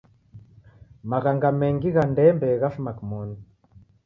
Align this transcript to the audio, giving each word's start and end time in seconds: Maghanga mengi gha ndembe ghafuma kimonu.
Maghanga 1.11 1.49
mengi 1.59 1.89
gha 1.99 2.03
ndembe 2.13 2.49
ghafuma 2.61 2.91
kimonu. 2.97 3.35